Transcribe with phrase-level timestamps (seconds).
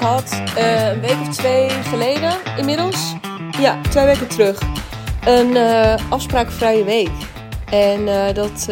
[0.00, 3.14] had uh, een week of twee geleden inmiddels,
[3.58, 4.60] ja, twee weken terug,
[5.26, 7.10] een uh, afspraakvrije week.
[7.70, 8.68] En uh, dat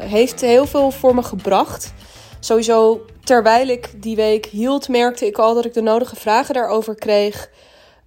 [0.00, 1.92] heeft heel veel voor me gebracht.
[2.40, 6.94] Sowieso, terwijl ik die week hield, merkte ik al dat ik de nodige vragen daarover
[6.94, 7.50] kreeg.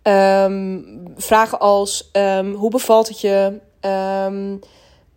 [0.04, 3.60] Um, vragen als: um, hoe bevalt het je?
[4.26, 4.60] Um,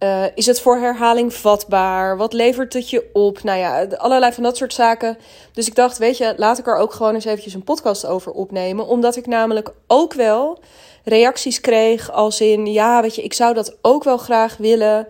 [0.07, 2.17] uh, is het voor herhaling vatbaar?
[2.17, 3.43] Wat levert het je op?
[3.43, 5.19] Nou ja, allerlei van dat soort zaken.
[5.53, 8.33] Dus ik dacht, weet je, laat ik er ook gewoon eens eventjes een podcast over
[8.33, 8.87] opnemen.
[8.87, 10.59] Omdat ik namelijk ook wel
[11.05, 12.67] reacties kreeg als in...
[12.67, 15.09] Ja, weet je, ik zou dat ook wel graag willen.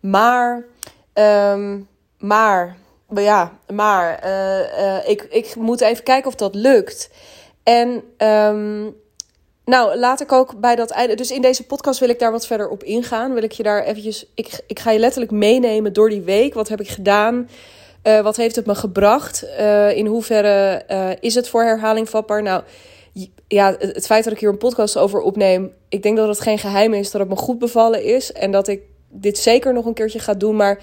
[0.00, 0.64] Maar,
[1.14, 1.88] um,
[2.18, 2.76] maar,
[3.14, 4.24] ja, maar...
[4.24, 7.10] Uh, uh, ik, ik moet even kijken of dat lukt.
[7.62, 8.02] En...
[8.18, 8.96] Um,
[9.68, 11.14] nou, laat ik ook bij dat einde.
[11.14, 13.34] Dus in deze podcast wil ik daar wat verder op ingaan.
[13.34, 14.26] Wil ik je daar eventjes.
[14.34, 16.54] Ik, ik ga je letterlijk meenemen door die week.
[16.54, 17.48] Wat heb ik gedaan?
[18.02, 19.44] Uh, wat heeft het me gebracht?
[19.60, 22.42] Uh, in hoeverre uh, is het voor herhaling vatbaar?
[22.42, 22.62] Nou,
[23.48, 25.72] ja, het, het, feit dat ik hier een podcast over opneem.
[25.88, 28.32] Ik denk dat het geen geheim is dat het me goed bevallen is.
[28.32, 30.56] En dat ik dit zeker nog een keertje ga doen.
[30.56, 30.82] Maar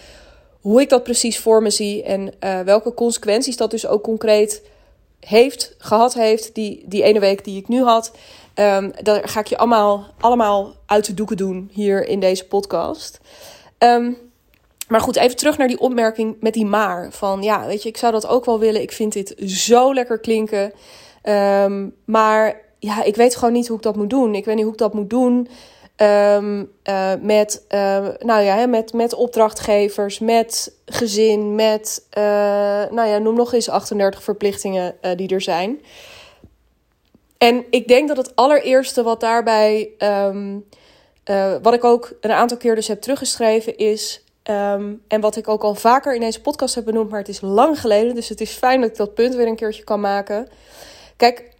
[0.61, 2.03] hoe ik dat precies voor me zie.
[2.03, 2.33] En
[2.65, 4.61] welke consequenties dat dus ook concreet
[5.19, 6.55] heeft, gehad heeft.
[6.55, 8.11] Die, die ene week die ik nu had.
[8.55, 13.19] Um, daar ga ik je allemaal, allemaal uit de doeken doen hier in deze podcast.
[13.79, 14.17] Um,
[14.87, 17.11] maar goed, even terug naar die opmerking met die maar.
[17.11, 18.81] Van ja, weet je, ik zou dat ook wel willen.
[18.81, 20.73] Ik vind dit zo lekker klinken.
[21.23, 24.35] Um, maar ja, ik weet gewoon niet hoe ik dat moet doen.
[24.35, 25.47] Ik weet niet hoe ik dat moet doen.
[26.01, 26.63] Uh,
[27.21, 32.23] met, uh, nou ja, met, met opdrachtgevers, met gezin, met, uh,
[32.91, 35.79] nou ja, noem nog eens 38 verplichtingen die er zijn.
[37.45, 40.65] En ik denk dat het allereerste wat daarbij, um,
[41.25, 44.23] uh, wat ik ook een aantal keer dus heb teruggeschreven, is.
[44.43, 47.41] Um, en wat ik ook al vaker in deze podcast heb benoemd, maar het is
[47.41, 48.15] lang geleden.
[48.15, 50.47] Dus het is fijn dat ik dat punt weer een keertje kan maken.
[51.17, 51.51] Kijk,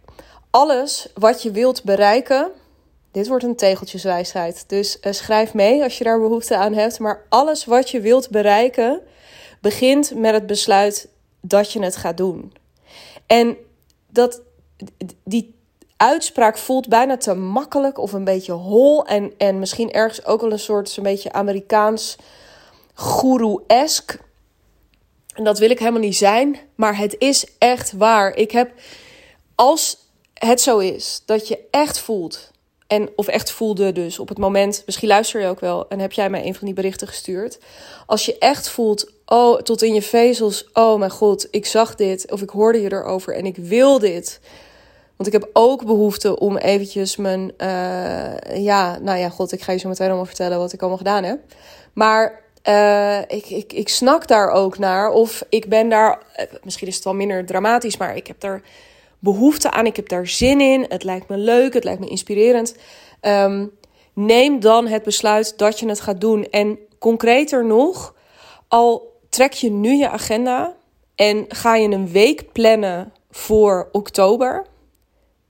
[0.50, 2.50] alles wat je wilt bereiken.
[3.12, 4.68] Dit wordt een tegeltjeswijsheid.
[4.68, 6.98] Dus uh, schrijf mee als je daar behoefte aan hebt.
[6.98, 9.00] Maar alles wat je wilt bereiken,
[9.60, 11.08] begint met het besluit
[11.40, 12.52] dat je het gaat doen.
[13.26, 13.56] En
[14.08, 14.42] dat,
[15.24, 15.54] die
[15.96, 19.06] uitspraak voelt bijna te makkelijk of een beetje hol.
[19.06, 22.16] En, en misschien ergens ook wel een soort een beetje Amerikaans
[22.94, 24.18] guru-esk.
[25.34, 26.58] En dat wil ik helemaal niet zijn.
[26.74, 28.34] Maar het is echt waar.
[28.34, 28.72] Ik heb,
[29.54, 29.98] als
[30.34, 32.50] het zo is, dat je echt voelt.
[32.86, 36.12] En, of echt voelde dus op het moment, misschien luister je ook wel en heb
[36.12, 37.58] jij mij een van die berichten gestuurd.
[38.06, 42.30] Als je echt voelt, oh, tot in je vezels, oh mijn god, ik zag dit
[42.30, 44.40] of ik hoorde je erover en ik wil dit.
[45.16, 47.52] Want ik heb ook behoefte om eventjes mijn...
[47.58, 50.98] Uh, ja, nou ja, god, ik ga je zo meteen allemaal vertellen wat ik allemaal
[50.98, 51.40] gedaan heb.
[51.92, 55.10] Maar uh, ik, ik, ik snak daar ook naar.
[55.10, 56.22] Of ik ben daar...
[56.32, 58.62] Eh, misschien is het wel minder dramatisch, maar ik heb daar
[59.18, 59.86] behoefte aan.
[59.86, 60.86] Ik heb daar zin in.
[60.88, 62.76] Het lijkt me leuk, het lijkt me inspirerend.
[63.20, 63.70] Um,
[64.12, 66.44] neem dan het besluit dat je het gaat doen.
[66.44, 68.14] En concreter nog,
[68.68, 70.76] al trek je nu je agenda...
[71.14, 74.66] en ga je een week plannen voor oktober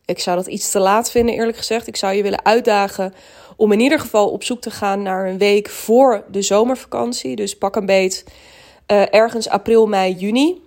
[0.06, 1.86] ik zou dat iets te laat vinden, eerlijk gezegd.
[1.86, 3.14] Ik zou je willen uitdagen
[3.56, 7.36] om in ieder geval op zoek te gaan naar een week voor de zomervakantie.
[7.36, 8.24] Dus pak een beet
[8.92, 10.64] uh, ergens april, mei, juni.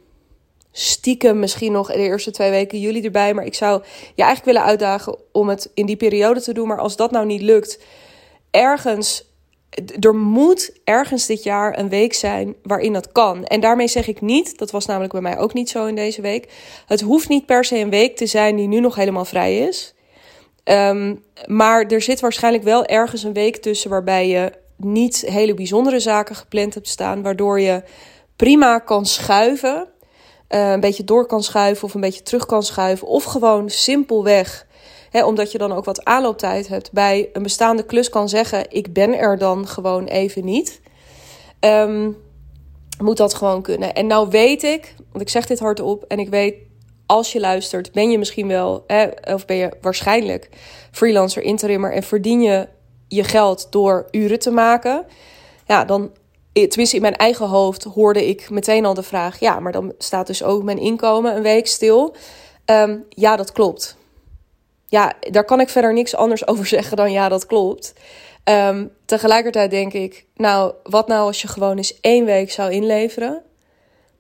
[0.71, 3.33] Stiekem misschien nog de eerste twee weken juli erbij.
[3.33, 3.83] Maar ik zou
[4.15, 6.67] je eigenlijk willen uitdagen om het in die periode te doen.
[6.67, 7.79] Maar als dat nou niet lukt,
[8.51, 9.28] ergens
[9.99, 13.45] er moet ergens dit jaar een week zijn waarin dat kan.
[13.45, 16.21] En daarmee zeg ik niet, dat was namelijk bij mij ook niet zo in deze
[16.21, 16.51] week.
[16.85, 19.93] Het hoeft niet per se een week te zijn die nu nog helemaal vrij is.
[20.63, 25.99] Um, maar er zit waarschijnlijk wel ergens een week tussen waarbij je niet hele bijzondere
[25.99, 27.21] zaken gepland hebt staan.
[27.21, 27.83] Waardoor je
[28.35, 29.87] prima kan schuiven.
[30.49, 33.07] Uh, een beetje door kan schuiven of een beetje terug kan schuiven.
[33.07, 34.67] Of gewoon simpelweg
[35.11, 39.17] omdat je dan ook wat aanlooptijd hebt bij een bestaande klus kan zeggen: Ik ben
[39.17, 40.81] er dan gewoon even niet.
[41.59, 42.17] Um,
[42.99, 43.93] moet dat gewoon kunnen.
[43.93, 46.55] En nou weet ik, want ik zeg dit hardop en ik weet
[47.05, 48.85] als je luistert, ben je misschien wel,
[49.33, 50.49] of ben je waarschijnlijk
[50.91, 52.67] freelancer, interimmer en verdien je
[53.07, 55.05] je geld door uren te maken.
[55.65, 56.11] Ja, dan,
[56.53, 60.27] tenminste in mijn eigen hoofd, hoorde ik meteen al de vraag: ja, maar dan staat
[60.27, 62.15] dus ook mijn inkomen een week stil.
[62.65, 63.97] Um, ja, dat klopt
[64.89, 67.93] ja, daar kan ik verder niks anders over zeggen dan ja, dat klopt.
[68.43, 73.41] Um, tegelijkertijd denk ik, nou, wat nou als je gewoon eens één week zou inleveren?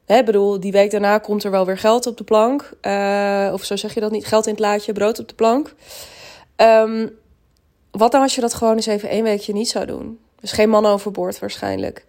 [0.05, 2.71] Hè, bedoel, die week daarna komt er wel weer geld op de plank.
[2.81, 5.73] Uh, of zo zeg je dat niet, geld in het laadje, brood op de plank.
[6.55, 7.17] Um,
[7.91, 10.19] wat nou als je dat gewoon eens even één weekje niet zou doen?
[10.39, 12.05] Dus geen man overboord waarschijnlijk.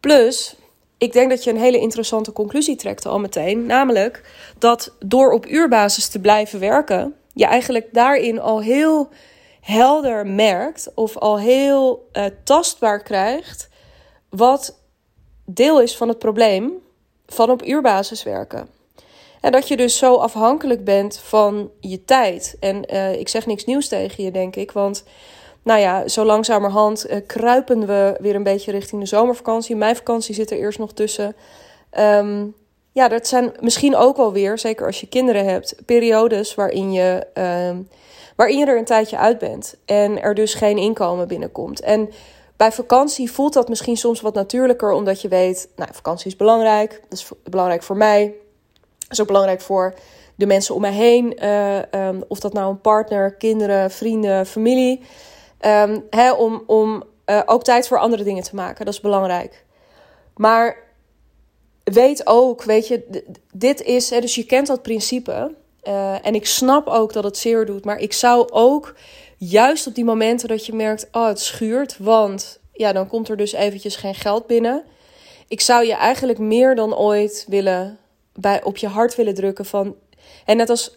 [0.00, 0.56] Plus,
[0.98, 3.66] ik denk dat je een hele interessante conclusie trekt al meteen.
[3.66, 9.08] Namelijk dat door op uurbasis te blijven werken, je eigenlijk daarin al heel
[9.60, 13.68] helder merkt of al heel uh, tastbaar krijgt
[14.28, 14.78] wat
[15.44, 16.72] deel is van het probleem
[17.26, 18.68] van op uurbasis werken.
[19.40, 22.56] En dat je dus zo afhankelijk bent van je tijd.
[22.60, 24.72] En uh, ik zeg niks nieuws tegen je, denk ik.
[24.72, 25.04] Want
[25.62, 29.76] nou ja, zo langzamerhand uh, kruipen we weer een beetje richting de zomervakantie.
[29.76, 31.36] Mijn vakantie zit er eerst nog tussen.
[31.98, 32.54] Um,
[32.92, 37.26] ja, dat zijn misschien ook wel weer, zeker als je kinderen hebt, periodes waarin je,
[37.68, 37.88] um,
[38.36, 39.74] waarin je er een tijdje uit bent.
[39.84, 41.80] En er dus geen inkomen binnenkomt.
[41.80, 42.10] En
[42.56, 47.00] bij vakantie voelt dat misschien soms wat natuurlijker, omdat je weet, nou, vakantie is belangrijk.
[47.08, 48.34] Dat is belangrijk voor mij.
[48.98, 49.94] Dat is ook belangrijk voor
[50.34, 51.44] de mensen om mij heen.
[51.44, 55.00] Uh, um, of dat nou een partner, kinderen, vrienden, familie.
[55.60, 58.84] Um, hè, om om uh, ook tijd voor andere dingen te maken.
[58.84, 59.64] Dat is belangrijk.
[60.36, 60.76] Maar
[61.84, 65.54] weet ook, weet je, dit is, hè, dus je kent dat principe.
[65.88, 67.84] Uh, en ik snap ook dat het zeer doet.
[67.84, 68.94] Maar ik zou ook
[69.38, 73.36] juist op die momenten dat je merkt, oh het schuurt, want ja, dan komt er
[73.36, 74.84] dus eventjes geen geld binnen.
[75.48, 77.98] Ik zou je eigenlijk meer dan ooit willen
[78.34, 79.96] bij, op je hart willen drukken van.
[80.44, 80.90] En net als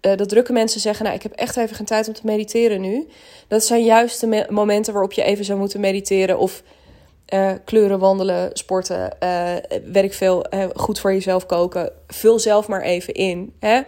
[0.00, 2.80] uh, dat drukke mensen zeggen, nou ik heb echt even geen tijd om te mediteren
[2.80, 3.08] nu.
[3.48, 6.62] Dat zijn juist de momenten waarop je even zou moeten mediteren of
[7.30, 9.52] uh, kleuren wandelen, sporten, uh,
[9.92, 10.44] werk veel,
[10.74, 11.92] goed voor jezelf koken.
[12.06, 13.52] Vul zelf maar even in.
[13.58, 13.80] Hè?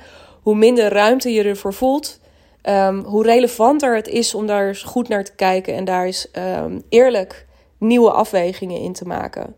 [0.42, 2.20] Hoe minder ruimte je ervoor voelt,
[2.62, 6.28] um, hoe relevanter het is om daar eens goed naar te kijken en daar eens
[6.32, 7.46] um, eerlijk
[7.78, 9.56] nieuwe afwegingen in te maken.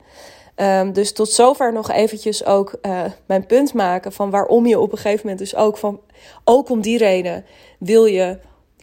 [0.56, 2.78] Um, dus tot zover nog eventjes ook
[3.26, 6.00] mijn punt maken van waarom je op een gegeven moment dus ook van
[6.44, 7.44] ook om die reden
[7.78, 8.38] wil je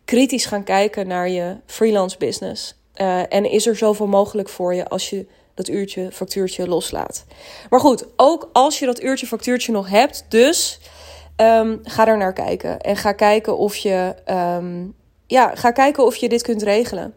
[0.06, 2.81] kritisch gaan kijken naar je freelance business.
[3.02, 7.26] Uh, en is er zoveel mogelijk voor je als je dat uurtje factuurtje loslaat.
[7.70, 10.80] Maar goed, ook als je dat uurtje factuurtje nog hebt, dus
[11.38, 14.16] um, ga er naar kijken en ga kijken of je
[14.60, 14.96] um,
[15.28, 17.14] ja, ga kijken of je dit kunt regelen.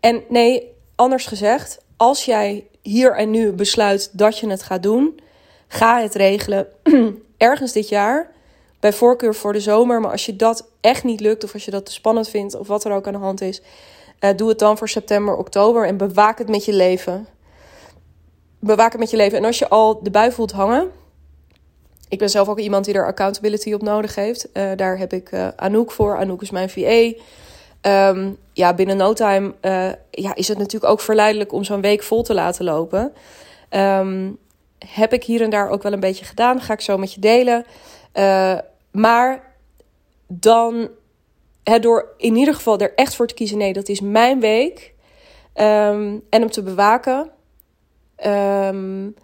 [0.00, 5.20] En nee, anders gezegd, als jij hier en nu besluit dat je het gaat doen,
[5.68, 6.66] ga het regelen
[7.36, 8.30] ergens dit jaar.
[8.80, 10.00] Bij voorkeur voor de zomer.
[10.00, 12.66] Maar als je dat echt niet lukt, of als je dat te spannend vindt, of
[12.66, 13.62] wat er ook aan de hand is,
[14.24, 17.26] uh, doe het dan voor september, oktober en bewaak het met je leven.
[18.58, 19.38] Bewaak het met je leven.
[19.38, 20.90] En als je al de bui voelt hangen.
[22.08, 24.48] Ik ben zelf ook iemand die er accountability op nodig heeft.
[24.54, 26.16] Uh, daar heb ik uh, Anouk voor.
[26.16, 27.12] Anouk is mijn VA.
[28.08, 29.54] Um, ja, binnen no time
[30.10, 33.12] ja, is het natuurlijk ook verleidelijk om zo'n week vol te laten lopen.
[33.70, 34.38] Um,
[34.78, 36.60] heb ik hier en daar ook wel een beetje gedaan.
[36.60, 37.64] Ga ik zo met je delen.
[38.90, 39.54] Maar
[40.26, 40.88] dan
[41.80, 44.94] door in ieder geval er echt voor te kiezen: nee, dat is mijn week.
[45.54, 47.30] Um, en hem te bewaken.
[48.26, 49.14] Um,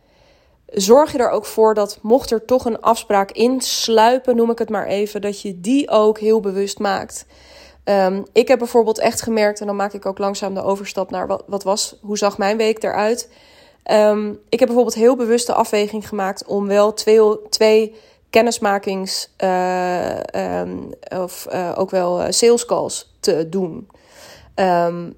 [0.67, 4.69] zorg je er ook voor dat mocht er toch een afspraak insluipen, noem ik het
[4.69, 7.27] maar even, dat je die ook heel bewust maakt.
[7.85, 11.27] Um, ik heb bijvoorbeeld echt gemerkt, en dan maak ik ook langzaam de overstap naar
[11.27, 13.31] wat, wat was, hoe zag mijn week eruit.
[14.49, 17.95] Ik heb bijvoorbeeld heel bewust de afweging gemaakt om wel twee, twee
[18.31, 20.21] kennismakings uh,
[20.61, 23.89] um, of uh, ook wel eh, sales calls te doen.
[24.55, 25.15] Um,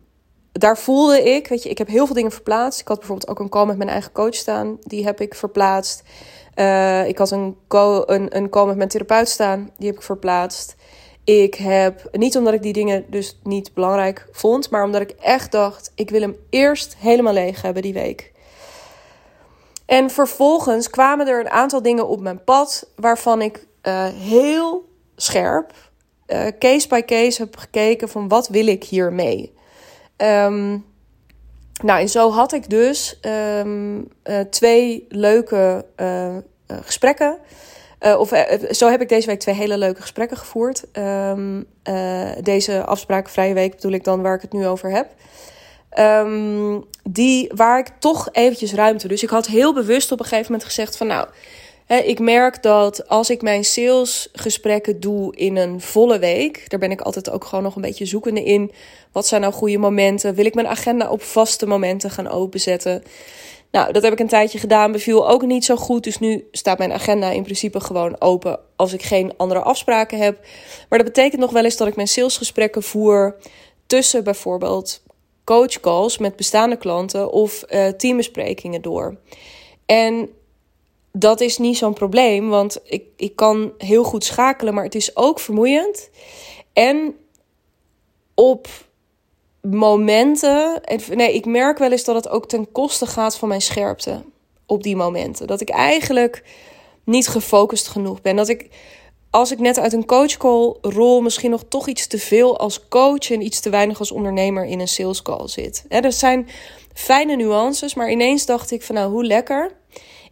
[0.52, 2.80] daar voelde ik, weet je, ik heb heel veel dingen verplaatst.
[2.80, 6.02] Ik had bijvoorbeeld ook een call met mijn eigen coach staan, die heb ik verplaatst.
[7.06, 10.76] Ik had een, een, een call met mijn therapeut staan, die heb ik verplaatst.
[11.24, 15.52] Ik heb, niet omdat ik die dingen dus niet belangrijk vond, maar omdat ik echt
[15.52, 18.29] dacht, ik wil hem eerst helemaal leeg hebben die week.
[19.90, 25.72] En vervolgens kwamen er een aantal dingen op mijn pad waarvan ik uh, heel scherp,
[26.26, 29.54] uh, case by case heb gekeken van wat wil ik hiermee.
[30.16, 30.86] Um,
[31.82, 35.84] nou, en zo had ik dus um, uh, twee leuke
[36.66, 37.38] gesprekken.
[38.18, 38.32] Of
[38.70, 40.84] zo heb ik deze week twee hele leuke gesprekken gevoerd.
[40.92, 41.66] Um,
[42.42, 45.10] deze afspraak vrije week bedoel ik dan waar ik het nu over heb.
[45.98, 49.08] Um, die, waar ik toch eventjes ruimte.
[49.08, 51.28] Dus ik had heel bewust op een gegeven moment gezegd van nou...
[51.86, 56.70] Hè, ik merk dat als ik mijn salesgesprekken doe in een volle week...
[56.70, 58.72] daar ben ik altijd ook gewoon nog een beetje zoekende in.
[59.12, 60.34] Wat zijn nou goede momenten?
[60.34, 63.02] Wil ik mijn agenda op vaste momenten gaan openzetten?
[63.70, 66.04] Nou, dat heb ik een tijdje gedaan, beviel ook niet zo goed.
[66.04, 70.38] Dus nu staat mijn agenda in principe gewoon open als ik geen andere afspraken heb.
[70.88, 73.36] Maar dat betekent nog wel eens dat ik mijn salesgesprekken voer
[73.86, 75.02] tussen bijvoorbeeld
[75.50, 79.16] coachcalls met bestaande klanten of uh, teambesprekingen door.
[79.86, 80.28] En
[81.12, 85.16] dat is niet zo'n probleem, want ik, ik kan heel goed schakelen, maar het is
[85.16, 86.10] ook vermoeiend.
[86.72, 87.16] En
[88.34, 88.68] op
[89.60, 90.82] momenten.
[91.08, 94.22] Nee, ik merk wel eens dat het ook ten koste gaat van mijn scherpte.
[94.66, 95.46] op die momenten.
[95.46, 96.44] Dat ik eigenlijk
[97.04, 98.36] niet gefocust genoeg ben.
[98.36, 98.68] Dat ik,
[99.30, 103.30] als ik net uit een coachcall rol, misschien nog toch iets te veel als coach
[103.30, 105.84] en iets te weinig als ondernemer in een sales call zit.
[105.88, 106.48] er zijn
[106.94, 109.72] fijne nuances, maar ineens dacht ik van nou, hoe lekker.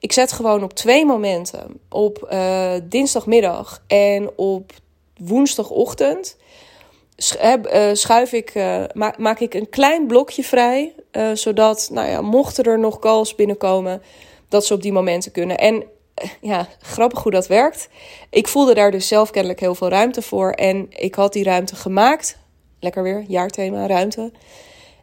[0.01, 4.73] Ik zet gewoon op twee momenten, op uh, dinsdagmiddag en op
[5.21, 6.37] woensdagochtend,
[7.41, 8.85] eh, schuif ik, uh,
[9.17, 10.95] maak ik een klein blokje vrij,
[11.35, 14.03] zodat, nou ja, mochten er nog calls binnenkomen,
[14.49, 15.59] dat ze op die momenten kunnen.
[15.59, 15.85] En
[16.41, 17.89] ja, grappig hoe dat werkt.
[18.31, 20.51] Ik voelde daar dus zelf kennelijk heel veel ruimte voor.
[20.51, 22.39] En ik had die ruimte gemaakt.
[22.81, 24.33] Lekker weer, jaarthema, ruimte.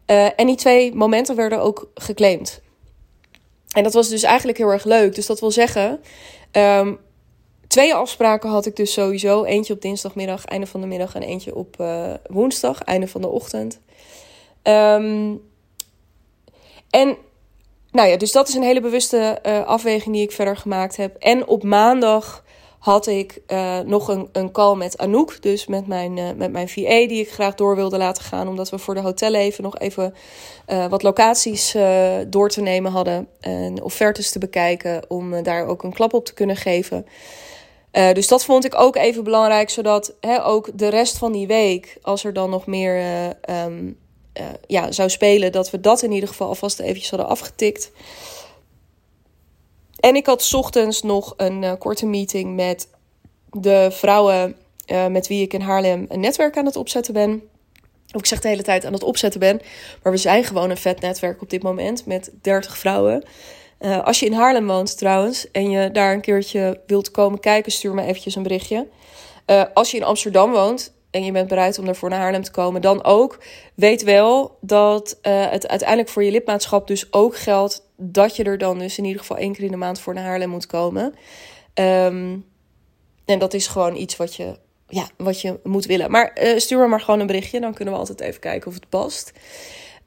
[0.08, 2.62] Uh, en die twee momenten werden ook geclaimd.
[3.72, 5.16] En dat was dus eigenlijk heel erg leuk.
[5.16, 6.02] Dus dat wil zeggen,
[6.52, 7.00] um,
[7.68, 9.44] twee afspraken had ik dus sowieso.
[9.44, 11.16] Eentje op dinsdagmiddag, einde van de middag.
[11.16, 13.80] En eentje op uh, woensdag, einde van de ochtend.
[14.64, 15.42] Um,
[16.90, 17.18] en
[17.96, 21.16] nou ja, dus dat is een hele bewuste uh, afweging die ik verder gemaakt heb.
[21.16, 22.44] En op maandag
[22.80, 26.70] had ik uh, nog een, een call met Anouk, dus met mijn, uh, met mijn
[26.70, 30.14] VA, die ik graag door wilde laten gaan, omdat we voor de hotelleven nog even
[30.90, 31.76] wat locaties
[32.28, 36.34] door te nemen hadden en offertes te bekijken, om daar ook een klap op te
[36.34, 37.06] kunnen geven.
[37.92, 41.98] dus dat vond ik ook even belangrijk, zodat hè, ook de rest van die week,
[42.02, 43.04] als er dan nog meer
[43.66, 43.98] um,
[44.40, 47.92] uh, ja, zou spelen, dat we dat in ieder geval alvast eventjes hadden afgetikt.
[50.00, 52.88] En ik had ochtends nog een uh, korte meeting met
[53.52, 54.56] de vrouwen
[54.92, 57.42] uh, met wie ik in Haarlem een netwerk aan het opzetten ben.
[58.12, 59.62] Of ik zeg de hele tijd aan het opzetten ben.
[60.04, 63.24] Maar we zijn gewoon een vet netwerk op dit moment met 30 vrouwen.
[64.04, 67.94] Als je in Haarlem woont trouwens en je daar een keertje wilt komen kijken, stuur
[67.94, 68.88] me eventjes een berichtje.
[69.74, 72.82] Als je in Amsterdam woont, en je bent bereid om daarvoor naar Haarlem te komen,
[72.82, 73.40] dan ook
[73.76, 78.58] weet wel dat uh, het uiteindelijk voor je lidmaatschap dus ook geldt dat je er
[78.58, 81.16] dan dus in ieder geval één keer in de maand voor naar Haarlem moet komen.
[81.74, 82.46] Um,
[83.26, 84.58] en dat is gewoon iets wat je,
[84.88, 86.12] ja, wat je moet willen.
[86.12, 88.74] Maar uh, stuur me maar gewoon een berichtje, dan kunnen we altijd even kijken of
[88.74, 89.32] het past.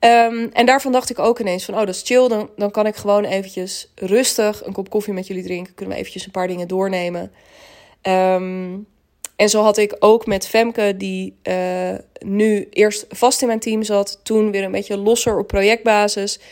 [0.00, 2.28] Um, en daarvan dacht ik ook ineens van, oh, dat is chill.
[2.28, 5.74] Dan, dan kan ik gewoon eventjes rustig een kop koffie met jullie drinken.
[5.74, 7.32] Kunnen we eventjes een paar dingen doornemen.
[8.02, 8.86] Um,
[9.38, 13.82] en zo had ik ook met Femke, die uh, nu eerst vast in mijn team
[13.82, 16.42] zat, toen weer een beetje losser op projectbasis, uh,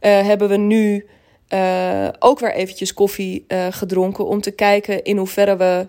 [0.00, 1.06] hebben we nu
[1.48, 5.86] uh, ook weer eventjes koffie gedronken om te kijken in hoeverre we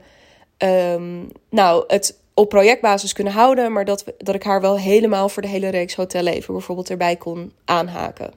[0.65, 5.29] um, nou, het op projectbasis kunnen houden, maar dat, we, dat ik haar wel helemaal
[5.29, 8.33] voor de hele reeks hotelleven bijvoorbeeld erbij kon aanhaken.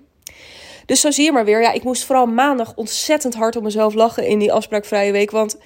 [0.86, 1.60] Dus zo zie je maar weer.
[1.60, 5.30] Ja, ik moest vooral maandag ontzettend hard op mezelf lachen in die afspraakvrije week.
[5.30, 5.58] Want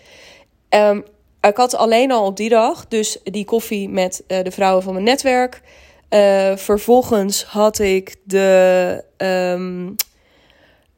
[0.70, 1.04] um,
[1.40, 4.92] ik had alleen al op die dag dus die koffie met uh, de vrouwen van
[4.92, 5.62] mijn netwerk.
[6.10, 9.04] Uh, vervolgens had ik de.
[9.16, 9.94] Um,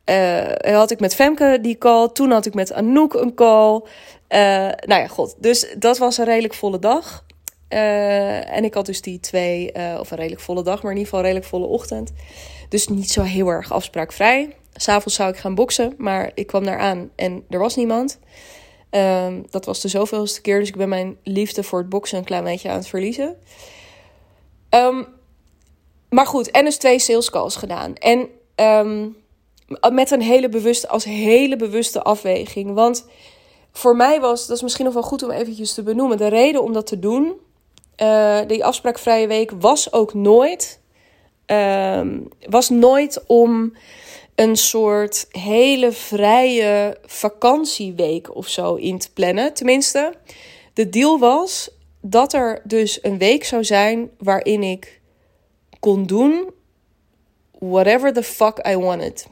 [0.06, 2.08] uh, had ik met Femke die call.
[2.12, 3.82] Toen had ik met Anouk een call.
[4.86, 5.34] nou ja, god.
[5.38, 7.24] Dus dat was een redelijk volle dag.
[7.68, 11.18] en ik had dus die twee, of een redelijk volle dag, maar in ieder geval
[11.18, 12.12] een redelijk volle ochtend.
[12.68, 14.56] Dus niet zo heel erg afspraakvrij.
[14.74, 18.18] S'avonds zou ik gaan boksen, maar ik kwam daar aan en er was niemand.
[18.94, 22.24] Um, dat was de zoveelste keer, dus ik ben mijn liefde voor het boksen een
[22.24, 23.36] klein beetje aan het verliezen.
[24.70, 25.06] Um,
[26.08, 27.94] maar goed, en dus twee sales calls gedaan.
[27.94, 29.16] En um,
[29.92, 32.74] met een hele bewuste, als hele bewuste afweging.
[32.74, 33.06] Want
[33.72, 36.62] voor mij was, dat is misschien nog wel goed om eventjes te benoemen, de reden
[36.62, 37.32] om dat te doen.
[38.02, 40.80] Uh, die afspraakvrije week was ook nooit,
[42.48, 43.74] was nooit om
[44.34, 49.54] een soort hele vrije vakantieweek of zo in te plannen.
[49.54, 50.14] Tenminste,
[50.72, 51.70] de deal was
[52.00, 55.00] dat er dus een week zou zijn waarin ik
[55.80, 56.50] kon doen
[57.58, 59.26] whatever the fuck I wanted.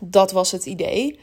[0.00, 1.18] Dat was het idee.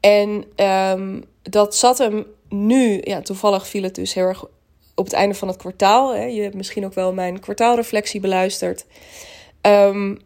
[0.00, 4.44] En um, dat zat hem nu, ja, toevallig viel het dus heel erg
[4.94, 6.14] op het einde van het kwartaal.
[6.14, 6.24] Hè.
[6.24, 8.86] Je hebt misschien ook wel mijn kwartaalreflectie beluisterd.
[9.62, 10.18] Um,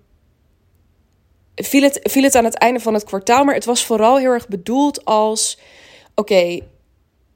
[1.54, 3.44] viel het, viel het aan het einde van het kwartaal.
[3.44, 5.58] Maar het was vooral heel erg bedoeld als:
[6.14, 6.60] oké,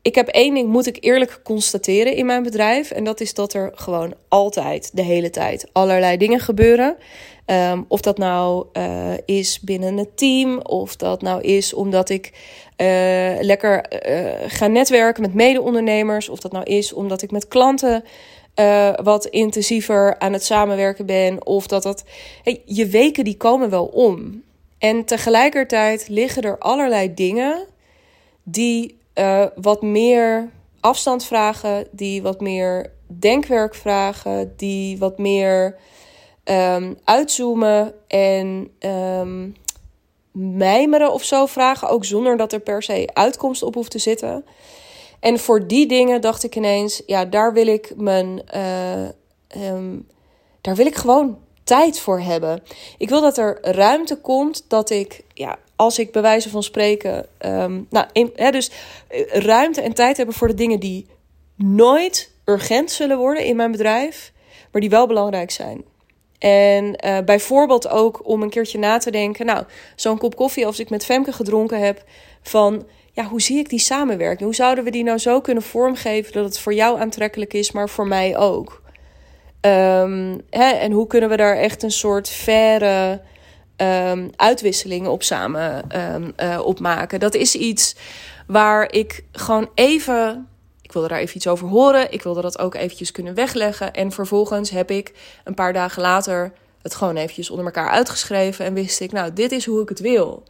[0.03, 2.91] ik heb één ding, moet ik eerlijk constateren in mijn bedrijf.
[2.91, 6.97] En dat is dat er gewoon altijd, de hele tijd, allerlei dingen gebeuren.
[7.47, 12.33] Um, of dat nou uh, is binnen het team, of dat nou is omdat ik
[12.77, 12.87] uh,
[13.41, 18.05] lekker uh, ga netwerken met mede-ondernemers, of dat nou is omdat ik met klanten
[18.61, 21.47] uh, wat intensiever aan het samenwerken ben.
[21.47, 22.05] Of dat dat.
[22.43, 24.43] Hey, je weken die komen wel om.
[24.79, 27.67] En tegelijkertijd liggen er allerlei dingen
[28.43, 30.51] die uh, wat meer
[30.81, 35.77] afstand vragen, die wat meer denkwerk vragen, die wat meer
[36.45, 39.57] um, uitzoomen en um,
[40.33, 41.89] mijmeren of zo vragen.
[41.89, 44.45] Ook zonder dat er per se uitkomst op hoeft te zitten.
[45.21, 48.43] En voor die dingen dacht ik ineens, ja, daar wil ik mijn.
[48.55, 50.07] Uh, um,
[50.61, 52.63] daar wil ik gewoon tijd voor hebben.
[52.99, 57.27] Ik wil dat er ruimte komt dat ik, ja, als ik bij wijze van spreken,
[57.39, 58.71] um, nou, hè, dus
[59.09, 61.07] eh, ruimte en tijd hebben voor de dingen die
[61.57, 64.33] nooit urgent zullen worden in mijn bedrijf,
[64.73, 65.85] maar die wel belangrijk zijn.
[66.39, 69.65] En uh, bijvoorbeeld ook om een keertje na te denken, nou,
[69.97, 72.05] zo'n kop koffie als ik met Femke gedronken heb,
[72.43, 74.43] van ja, hoe zie ik die samenwerking?
[74.43, 77.89] Hoe zouden we die nou zo kunnen vormgeven dat het voor jou aantrekkelijk is, maar
[77.89, 78.83] voor mij ook?
[79.61, 83.21] Um, hè, en hoe kunnen we daar echt een soort faire
[83.77, 87.21] um, uitwisselingen op samen um, uh, op maken?
[87.21, 87.97] Dat is iets
[88.47, 90.49] waar ik gewoon even.
[90.99, 92.13] Wilde daar even iets over horen.
[92.13, 93.93] Ik wilde dat ook eventjes kunnen wegleggen.
[93.93, 95.13] En vervolgens heb ik
[95.45, 96.53] een paar dagen later
[96.83, 98.65] het gewoon eventjes onder elkaar uitgeschreven.
[98.65, 100.43] En wist ik, nou, dit is hoe ik het wil.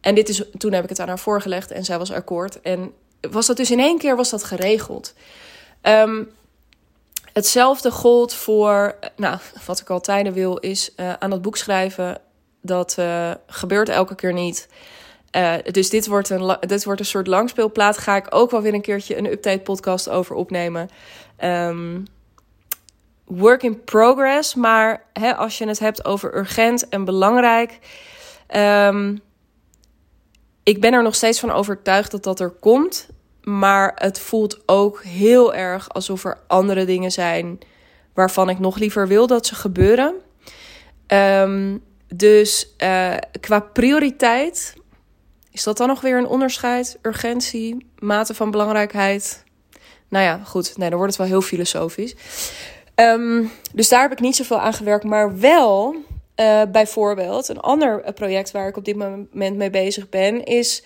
[0.00, 2.60] En dit is, toen heb ik het aan haar voorgelegd en zij was akkoord.
[2.60, 2.92] En
[3.30, 5.14] was dat dus in één keer was dat geregeld.
[5.82, 6.30] Um,
[7.32, 12.20] hetzelfde gold voor, nou, wat ik al tijden wil, is uh, aan dat boek schrijven.
[12.60, 14.68] Dat uh, gebeurt elke keer niet.
[15.36, 17.98] Uh, dus dit wordt, een, dit wordt een soort langspeelplaat.
[17.98, 20.88] Ga ik ook wel weer een keertje een update podcast over opnemen.
[21.44, 22.04] Um,
[23.24, 24.54] work in progress.
[24.54, 27.78] Maar hè, als je het hebt over urgent en belangrijk.
[28.56, 29.20] Um,
[30.62, 33.08] ik ben er nog steeds van overtuigd dat dat er komt.
[33.42, 37.58] Maar het voelt ook heel erg alsof er andere dingen zijn
[38.14, 40.14] waarvan ik nog liever wil dat ze gebeuren.
[41.06, 41.82] Um,
[42.14, 44.74] dus uh, qua prioriteit
[45.52, 46.98] is dat dan nog weer een onderscheid?
[47.02, 49.44] Urgentie, mate van belangrijkheid.
[50.08, 50.76] Nou ja, goed.
[50.76, 52.14] Nee, dan wordt het wel heel filosofisch.
[52.94, 55.04] Um, dus daar heb ik niet zoveel aan gewerkt.
[55.04, 55.94] Maar wel
[56.36, 60.82] uh, bijvoorbeeld, een ander eh, project waar ik op dit moment mee bezig ben, is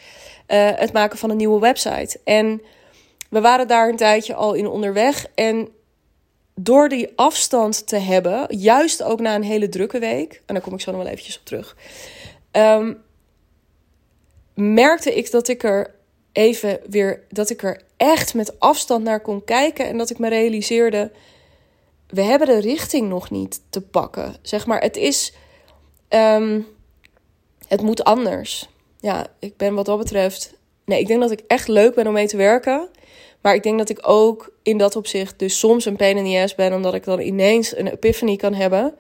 [0.49, 2.21] uh, het maken van een nieuwe website.
[2.25, 2.63] En
[3.31, 5.27] we waren daar een tijdje al in onderweg.
[5.35, 5.69] En
[6.55, 10.75] door die afstand te hebben, juist ook na een hele drukke week, en daar kom
[10.75, 11.77] ik zo nog wel eventjes op terug,
[12.53, 13.05] um,
[14.57, 15.95] merkte ik dat ik er
[16.33, 20.29] even weer, dat ik er echt met afstand naar kon kijken en dat ik me
[20.29, 21.11] realiseerde
[22.07, 24.37] we hebben de richting nog niet te pakken.
[24.43, 25.33] Zeg maar, het is.
[26.09, 26.67] Um,
[27.69, 28.69] het moet anders.
[29.01, 30.55] Ja, ik ben wat dat betreft.
[30.85, 32.89] Nee, ik denk dat ik echt leuk ben om mee te werken.
[33.41, 36.43] Maar ik denk dat ik ook in dat opzicht dus soms een pain in the
[36.43, 36.75] ass ben.
[36.75, 38.95] Omdat ik dan ineens een epiphany kan hebben.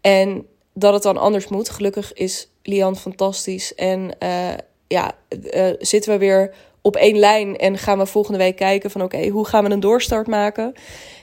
[0.00, 1.68] En dat het dan anders moet.
[1.68, 3.74] Gelukkig is Lian fantastisch.
[3.74, 4.48] En uh,
[4.88, 5.12] ja,
[5.54, 7.56] uh, zitten we weer op één lijn.
[7.56, 10.74] En gaan we volgende week kijken van oké, hoe gaan we een doorstart maken?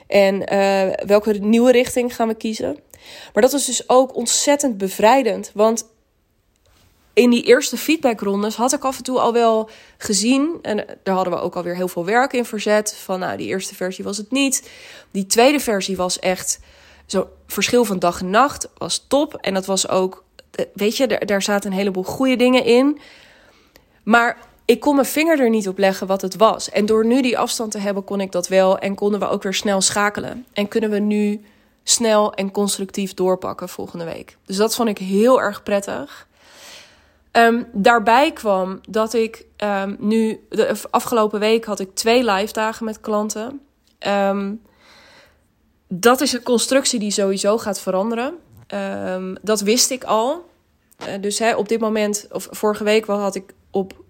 [0.08, 2.80] En uh, welke nieuwe richting gaan we kiezen?
[3.34, 5.52] Maar dat was dus ook ontzettend bevrijdend.
[5.54, 5.88] Want
[7.14, 10.60] in die eerste feedbackrondes had ik af en toe al wel gezien.
[10.62, 12.96] En daar hadden we ook alweer heel veel werk in verzet.
[12.96, 14.70] Van nou, die eerste versie was het niet.
[15.12, 16.60] Die tweede versie was echt
[17.06, 18.70] zo'n verschil van dag en nacht.
[18.78, 19.34] Was top.
[19.34, 23.00] En dat was ook, eh, weet je, daar zaten een heleboel goede dingen in.
[24.06, 26.70] Maar ik kon mijn vinger er niet op leggen wat het was.
[26.70, 28.78] En door nu die afstand te hebben, kon ik dat wel.
[28.78, 30.46] En konden we ook weer snel schakelen.
[30.54, 31.46] En kunnen we nu
[31.84, 34.38] snel en constructief doorpakken volgende week.
[34.46, 36.28] Dus dat vond ik heel erg prettig.
[37.32, 42.86] Um, daarbij kwam dat ik um, nu, de afgelopen week had ik twee live dagen
[42.86, 43.62] met klanten.
[44.08, 44.62] Um,
[45.88, 48.34] dat is een constructie die sowieso gaat veranderen.
[49.42, 50.46] dat wist ik al.
[51.00, 54.04] Uh, dus hè, op dit moment, of vorige week had ik op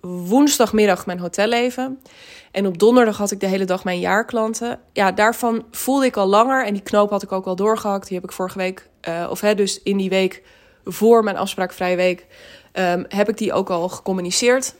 [0.00, 2.02] woensdagmiddag mijn hotelleven.
[2.50, 4.80] En op donderdag had ik de hele dag mijn jaarklanten.
[4.92, 6.66] Ja, daarvan voelde ik al langer.
[6.66, 8.06] En die knoop had ik ook al doorgehakt.
[8.08, 10.42] Die heb ik vorige week, uh, of hè, dus in die week
[10.84, 12.26] voor mijn afspraakvrije week,
[12.72, 14.74] um, heb ik die ook al gecommuniceerd.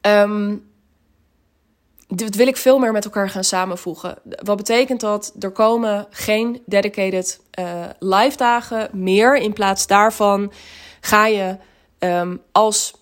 [0.00, 0.70] Um,
[2.16, 4.18] wil ik veel meer met elkaar gaan samenvoegen.
[4.24, 5.34] Wat betekent dat?
[5.38, 9.36] Er komen geen dedicated uh, live dagen meer.
[9.36, 10.52] In plaats daarvan
[11.00, 11.56] ga je
[12.04, 12.94] um, als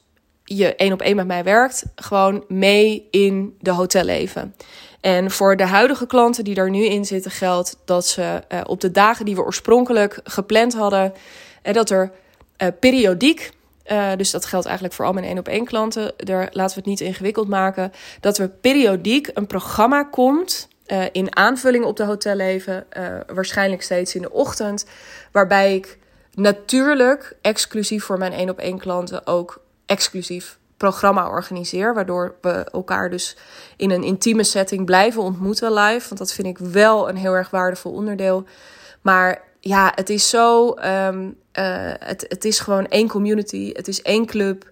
[0.45, 4.55] je één op één met mij werkt, gewoon mee in de hotelleven.
[5.01, 8.81] En voor de huidige klanten die daar nu in zitten, geldt dat ze uh, op
[8.81, 11.03] de dagen die we oorspronkelijk gepland hadden,
[11.63, 12.13] en uh, dat er
[12.59, 13.51] uh, periodiek,
[14.17, 16.91] dus dat geldt eigenlijk voor al mijn één op één klanten, daar laten we het
[16.91, 20.69] niet ingewikkeld maken, dat er periodiek een programma komt.
[21.13, 22.87] in aanvulling op de hotelleven,
[23.27, 24.87] waarschijnlijk steeds in de ochtend,
[25.33, 25.99] waarbij ik
[26.35, 31.95] natuurlijk exclusief voor mijn één op één klanten ook exclusief programma organiseer.
[31.95, 33.37] Waardoor we elkaar dus
[33.77, 36.09] in een intieme setting blijven ontmoeten live.
[36.09, 38.45] Want dat vind ik wel een heel erg waardevol onderdeel.
[39.01, 40.77] Maar ja, het is zo.
[40.85, 44.71] Um, het, het is gewoon één community, het is één club.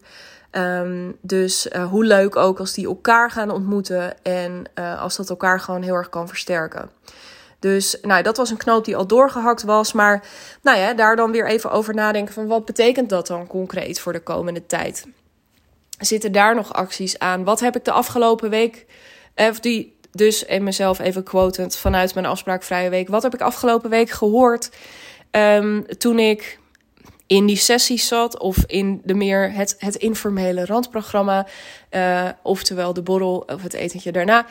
[0.51, 4.63] Ehm, dus hoe leuk ook als die elkaar gaan ontmoeten en
[4.99, 6.91] als dat elkaar gewoon heel erg kan versterken.
[7.59, 9.93] Dus nou, dat was een knoop die al doorgehakt was.
[9.93, 10.25] Maar
[10.63, 14.13] nou ja, daar dan weer even over nadenken van wat betekent dat dan concreet voor
[14.13, 15.07] de komende tijd?
[15.99, 17.45] Zitten daar nog acties aan?
[17.45, 18.87] Wat heb ik de afgelopen week,
[19.35, 23.09] eh, die dus en mezelf even quotend vanuit mijn afspraakvrije week.
[23.09, 24.71] Wat heb ik afgelopen week gehoord
[25.31, 26.59] um, toen ik
[27.27, 31.47] in die sessies zat of in de meer het, het informele randprogramma,
[31.91, 34.47] uh, oftewel de borrel of het etentje daarna.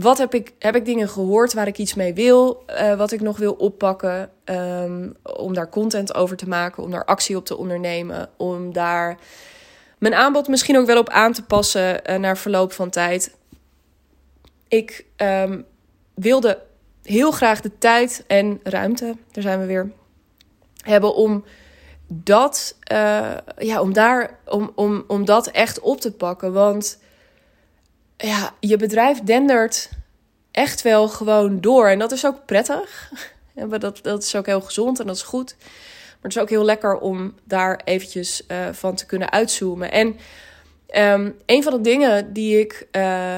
[0.00, 3.20] Wat heb ik, heb ik dingen gehoord waar ik iets mee wil, uh, wat ik
[3.20, 7.56] nog wil oppakken, um, om daar content over te maken, om daar actie op te
[7.56, 9.18] ondernemen, om daar
[9.98, 13.36] mijn aanbod misschien ook wel op aan te passen uh, naar verloop van tijd.
[14.68, 15.64] Ik um,
[16.14, 16.62] wilde
[17.02, 19.90] heel graag de tijd en ruimte, daar zijn we weer,
[20.82, 21.44] hebben om
[22.06, 26.52] dat, uh, ja, om daar, om, om, om dat echt op te pakken.
[26.52, 26.98] Want
[28.18, 29.90] ja, je bedrijf dendert
[30.50, 31.88] echt wel gewoon door.
[31.88, 33.12] En dat is ook prettig.
[33.78, 35.56] dat, dat is ook heel gezond en dat is goed.
[35.58, 39.92] Maar het is ook heel lekker om daar eventjes uh, van te kunnen uitzoomen.
[39.92, 40.06] En
[40.96, 42.86] um, een van de dingen die ik.
[42.92, 43.36] Uh,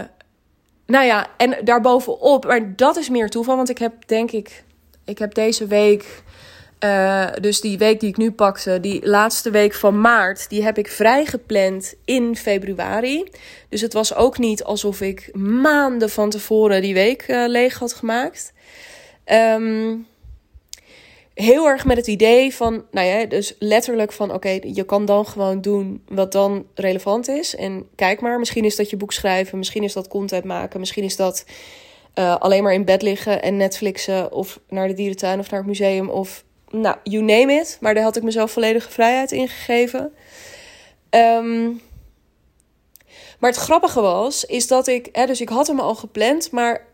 [0.87, 3.57] nou ja, en daarbovenop, maar dat is meer toeval.
[3.57, 4.65] Want ik heb denk ik.
[5.05, 6.23] Ik heb deze week
[6.85, 10.79] uh, dus die week die ik nu pakte, die laatste week van maart, die heb
[10.79, 13.31] ik vrij gepland in februari.
[13.69, 17.93] Dus het was ook niet alsof ik maanden van tevoren die week uh, leeg had
[17.93, 18.53] gemaakt.
[19.27, 20.07] Um,
[21.35, 25.27] heel erg met het idee van, nou ja, dus letterlijk van, oké, je kan dan
[25.27, 27.57] gewoon doen wat dan relevant is.
[27.57, 31.05] En kijk maar, misschien is dat je boek schrijven, misschien is dat content maken, misschien
[31.05, 31.45] is dat
[32.15, 35.69] uh, alleen maar in bed liggen en Netflixen of naar de dierentuin of naar het
[35.69, 37.79] museum of nou, you name it.
[37.81, 40.13] Maar daar had ik mezelf volledige vrijheid in gegeven.
[41.11, 41.81] Um,
[43.39, 46.87] maar het grappige was, is dat ik, hè, dus ik had hem al gepland, maar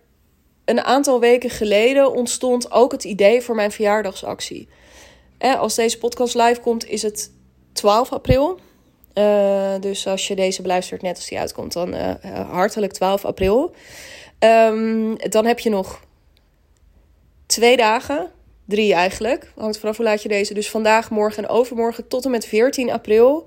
[0.65, 4.69] een aantal weken geleden ontstond ook het idee voor mijn verjaardagsactie.
[5.39, 7.33] Als deze podcast live komt, is het
[7.73, 8.59] 12 april.
[9.15, 12.15] Uh, dus als je deze beluistert net als die uitkomt, dan uh,
[12.51, 13.75] hartelijk 12 april.
[14.39, 16.01] Um, dan heb je nog
[17.47, 18.31] twee dagen
[18.66, 19.52] Drie eigenlijk.
[19.57, 20.55] Hangt vanaf hoe laat je deze.
[20.55, 23.46] Dus vandaag, morgen en overmorgen tot en met 14 april.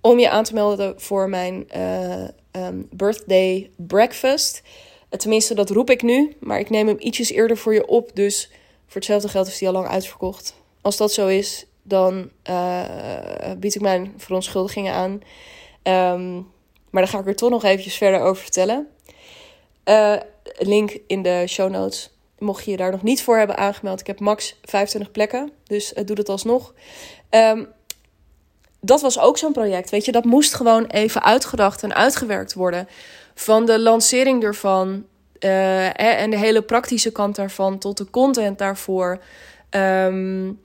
[0.00, 4.62] Om je aan te melden voor mijn uh, um, birthday breakfast.
[5.10, 6.36] Uh, tenminste, dat roep ik nu.
[6.40, 8.10] Maar ik neem hem ietsjes eerder voor je op.
[8.14, 8.50] Dus
[8.86, 10.54] voor hetzelfde geld is die al lang uitverkocht.
[10.80, 12.84] Als dat zo is, dan uh,
[13.58, 15.12] bied ik mijn verontschuldigingen aan.
[16.12, 16.50] Um,
[16.90, 18.88] maar daar ga ik er toch nog eventjes verder over vertellen.
[20.58, 24.00] link in de show notes mocht je je daar nog niet voor hebben aangemeld.
[24.00, 26.74] Ik heb max 25 plekken, dus doe dat alsnog.
[27.30, 27.68] Um,
[28.80, 30.12] dat was ook zo'n project, weet je.
[30.12, 32.88] Dat moest gewoon even uitgedacht en uitgewerkt worden.
[33.34, 35.04] Van de lancering ervan
[35.40, 39.20] uh, en de hele praktische kant daarvan tot de content daarvoor.
[39.70, 40.60] Um,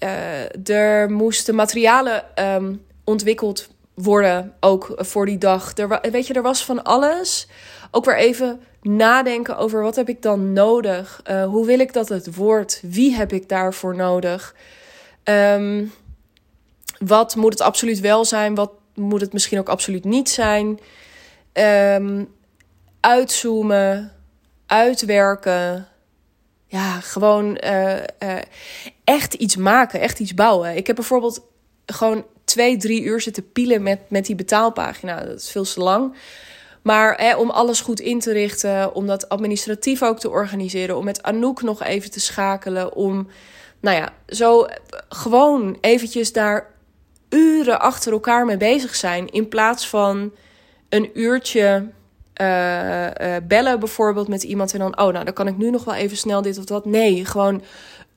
[0.00, 5.72] uh, er moesten materialen um, ontwikkeld worden, ook voor die dag.
[6.10, 7.48] Weet je, er was van alles.
[7.90, 11.22] Ook weer even nadenken over wat heb ik dan nodig?
[11.30, 12.80] Uh, hoe wil ik dat het wordt?
[12.82, 14.54] Wie heb ik daarvoor nodig?
[15.24, 15.92] Um,
[16.98, 18.54] wat moet het absoluut wel zijn?
[18.54, 20.80] Wat moet het misschien ook absoluut niet zijn?
[21.52, 22.28] Um,
[23.00, 24.12] uitzoomen,
[24.66, 25.88] uitwerken.
[26.66, 28.38] Ja, gewoon uh, uh,
[29.04, 30.76] echt iets maken, echt iets bouwen.
[30.76, 31.46] Ik heb bijvoorbeeld
[31.86, 35.24] gewoon twee, drie uur zitten pielen met, met die betaalpagina.
[35.24, 36.14] Dat is veel te lang.
[36.86, 41.04] Maar hè, om alles goed in te richten, om dat administratief ook te organiseren, om
[41.04, 43.28] met Anouk nog even te schakelen, om,
[43.80, 44.66] nou ja, zo
[45.08, 46.70] gewoon eventjes daar
[47.28, 50.32] uren achter elkaar mee bezig zijn, in plaats van
[50.88, 51.88] een uurtje
[52.40, 55.84] uh, uh, bellen bijvoorbeeld met iemand en dan, oh, nou, dan kan ik nu nog
[55.84, 56.84] wel even snel dit of dat.
[56.84, 57.62] Nee, gewoon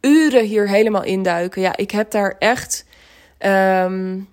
[0.01, 1.61] uren hier helemaal induiken.
[1.61, 2.85] Ja, ik heb daar echt,
[3.39, 4.29] um,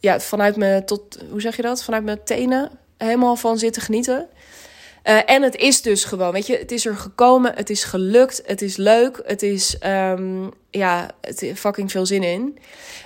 [0.00, 1.84] ja, vanuit me tot, hoe zeg je dat?
[1.84, 4.28] Vanuit mijn tenen helemaal van zitten genieten.
[5.04, 8.42] Uh, en het is dus gewoon, weet je, het is er gekomen, het is gelukt,
[8.44, 12.58] het is leuk, het is, um, ja, het fucking veel zin in.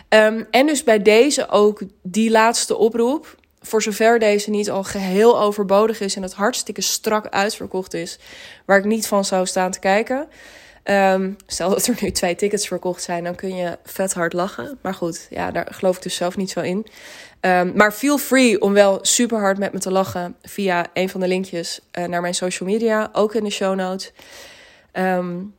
[0.08, 5.40] Um, en dus bij deze ook die laatste oproep, voor zover deze niet al geheel
[5.40, 8.18] overbodig is en het hartstikke strak uitverkocht is,
[8.64, 10.28] waar ik niet van zou staan te kijken.
[10.84, 14.78] Um, stel dat er nu twee tickets verkocht zijn, dan kun je vet hard lachen.
[14.82, 16.86] Maar goed, ja, daar geloof ik dus zelf niet zo in.
[17.40, 21.20] Um, maar feel free om wel super hard met me te lachen via een van
[21.20, 24.12] de linkjes uh, naar mijn social media, ook in de show notes.
[24.92, 25.54] Um,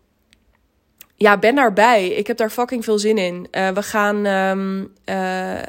[1.15, 2.07] ja, ben daarbij.
[2.07, 3.47] Ik heb daar fucking veel zin in.
[3.51, 4.25] Uh, we gaan.
[4.25, 5.59] Um, uh,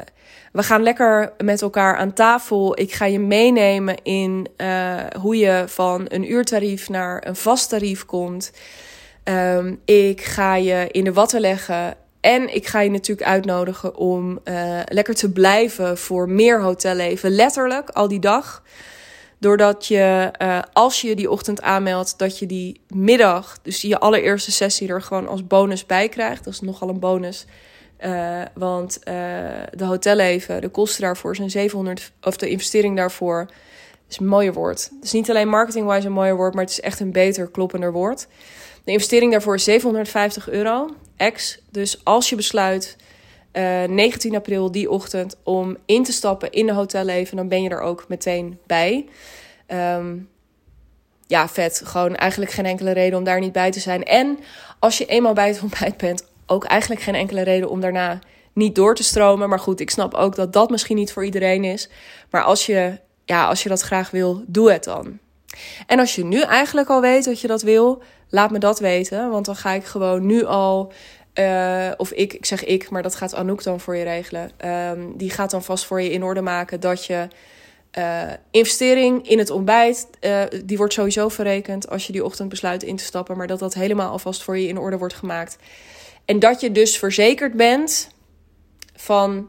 [0.53, 2.79] we gaan lekker met elkaar aan tafel.
[2.79, 4.49] Ik ga je meenemen in
[5.21, 8.53] hoe je van een uurtarief naar een vast tarief komt.
[9.85, 11.97] Ik ga je in de watten leggen.
[12.23, 17.31] En ik ga je natuurlijk uitnodigen om uh, lekker te blijven voor meer hotelleven.
[17.31, 18.63] Letterlijk, al die dag.
[19.39, 24.53] Doordat je, uh, als je die ochtend aanmeldt, dat je die middag, dus je allereerste
[24.53, 26.45] sessie er gewoon als bonus bij krijgt.
[26.45, 27.47] Dat is nogal een bonus.
[28.05, 33.51] Uh, want de hotelleven, de kosten daarvoor zijn 700, of de investering daarvoor
[34.09, 34.91] is een mooier woord.
[34.95, 37.93] Het is niet alleen marketing-wise een mooier woord, maar het is echt een beter, kloppender
[37.93, 38.27] woord.
[38.85, 41.59] De investering daarvoor is 750 euro, ex.
[41.71, 42.97] Dus als je besluit
[43.53, 47.69] uh, 19 april die ochtend om in te stappen in de hotelleven, dan ben je
[47.69, 49.09] er ook meteen bij.
[49.69, 50.31] Um,
[51.27, 51.83] ja, vet.
[51.85, 54.05] Gewoon eigenlijk geen enkele reden om daar niet bij te zijn.
[54.05, 54.39] En
[54.79, 58.19] als je eenmaal bij het ontbijt bent, ook eigenlijk geen enkele reden om daarna
[58.53, 59.49] niet door te stromen.
[59.49, 61.89] Maar goed, ik snap ook dat dat misschien niet voor iedereen is.
[62.31, 65.19] Maar als je, ja, als je dat graag wil, doe het dan.
[65.87, 69.31] En als je nu eigenlijk al weet dat je dat wil, laat me dat weten.
[69.31, 70.93] Want dan ga ik gewoon nu al.
[71.35, 74.51] Uh, of ik, ik zeg ik, maar dat gaat Anouk dan voor je regelen.
[74.65, 77.29] Um, die gaat dan vast voor je in orde maken dat je
[77.99, 82.83] uh, investering in het ontbijt, uh, die wordt sowieso verrekend als je die ochtend besluit
[82.83, 83.37] in te stappen.
[83.37, 85.57] Maar dat dat helemaal alvast voor je in orde wordt gemaakt.
[86.25, 88.09] En dat je dus verzekerd bent
[88.95, 89.49] van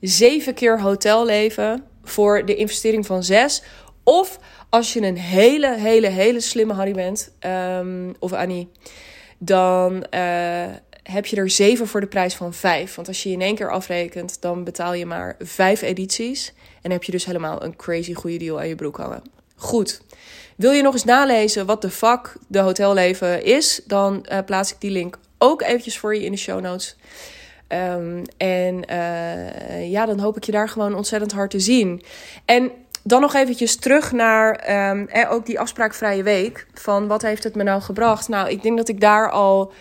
[0.00, 3.62] zeven keer hotelleven voor de investering van zes.
[4.04, 4.38] Of
[4.68, 7.32] als je een hele, hele, hele slimme Harry bent,
[7.78, 8.70] um, of Annie,
[9.38, 10.64] dan uh,
[11.02, 12.94] heb je er zeven voor de prijs van vijf.
[12.94, 16.52] Want als je in één keer afrekent, dan betaal je maar vijf edities.
[16.82, 19.22] En heb je dus helemaal een crazy goede deal aan je broek hangen.
[19.56, 20.02] Goed.
[20.56, 23.80] Wil je nog eens nalezen wat de fuck de hotelleven is?
[23.86, 26.96] Dan uh, plaats ik die link ook eventjes voor je in de show notes.
[27.68, 32.02] Um, en uh, ja, dan hoop ik je daar gewoon ontzettend hard te zien.
[32.44, 32.70] En
[33.02, 34.50] dan nog eventjes terug naar
[34.90, 36.66] um, eh, ook die afspraakvrije week.
[36.74, 38.28] Van wat heeft het me nou gebracht?
[38.28, 39.72] Nou, ik denk dat ik daar al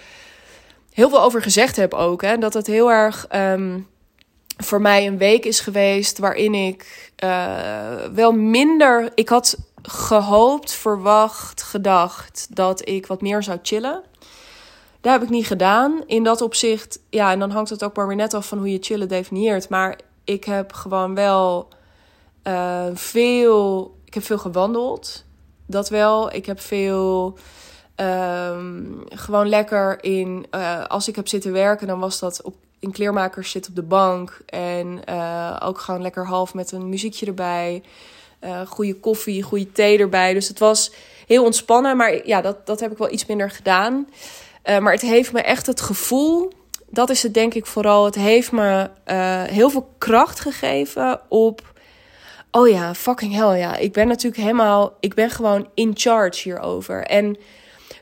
[0.93, 2.21] heel veel over gezegd heb ook.
[2.21, 2.37] Hè?
[2.37, 3.87] Dat het heel erg um,
[4.57, 9.11] voor mij een week is geweest waarin ik uh, wel minder.
[9.15, 14.01] Ik had gehoopt, verwacht, gedacht dat ik wat meer zou chillen.
[15.01, 16.03] Dat heb ik niet gedaan.
[16.05, 18.71] In dat opzicht, ja, en dan hangt het ook maar weer net af van hoe
[18.71, 19.69] je chillen definieert.
[19.69, 21.67] Maar ik heb gewoon wel
[22.43, 23.95] uh, veel.
[24.05, 25.25] Ik heb veel gewandeld.
[25.65, 26.33] Dat wel.
[26.33, 27.37] Ik heb veel.
[27.95, 30.45] Um, gewoon lekker in.
[30.51, 33.83] Uh, als ik heb zitten werken, dan was dat op, in kleermakers zit op de
[33.83, 34.41] bank.
[34.45, 37.83] En uh, ook gewoon lekker half met een muziekje erbij.
[38.67, 40.33] Goede koffie, goede thee erbij.
[40.33, 40.91] Dus het was
[41.27, 41.97] heel ontspannen.
[41.97, 44.07] Maar ja, dat, dat heb ik wel iets minder gedaan.
[44.63, 46.51] Maar het heeft me echt het gevoel.
[46.89, 48.05] Dat is het denk ik vooral.
[48.05, 48.89] Het heeft me
[49.49, 51.70] heel veel kracht gegeven op
[52.51, 53.75] oh ja, fucking hell ja.
[53.75, 57.03] Ik ben natuurlijk helemaal, ik ben gewoon in charge hierover.
[57.03, 57.37] En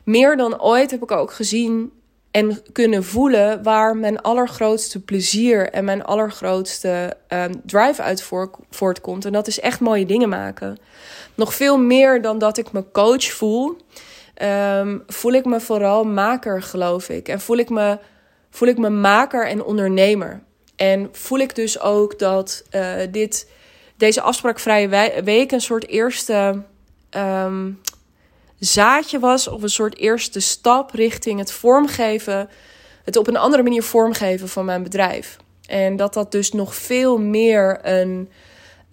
[0.04, 1.92] meer dan ooit heb ik ook gezien
[2.30, 8.28] en kunnen voelen waar mijn allergrootste plezier en mijn allergrootste um, drive uit
[8.70, 9.24] voortkomt.
[9.24, 10.78] En dat is echt mooie dingen maken.
[11.34, 13.76] Nog veel meer dan dat ik me coach voel,
[14.42, 17.28] um, voel ik me vooral maker, geloof ik.
[17.28, 17.98] En voel ik me,
[18.50, 20.42] voel ik me maker en ondernemer.
[20.76, 23.46] En voel ik dus ook dat uh, dit
[24.00, 26.62] deze afspraakvrije week een soort eerste
[27.10, 27.80] um,
[28.58, 32.48] zaadje was, of een soort eerste stap richting het vormgeven,
[33.04, 35.36] het op een andere manier vormgeven van mijn bedrijf.
[35.66, 38.28] En dat dat dus nog veel meer een.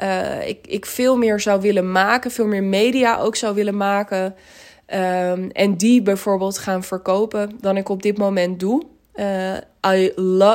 [0.04, 4.36] Uh, ik, ik veel meer zou willen maken, veel meer media ook zou willen maken.
[4.94, 8.84] Um, en die bijvoorbeeld gaan verkopen dan ik op dit moment doe.
[9.16, 9.54] Uh,
[9.94, 10.12] I